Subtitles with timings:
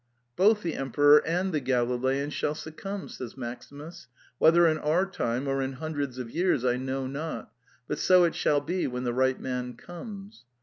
[0.35, 4.07] "Both the emperor and the Galilean shall suc cumb," says Maximus."
[4.39, 7.51] Whether in our time or in hundreds of years I know not;
[7.87, 10.43] but so it shall be when the right man comes."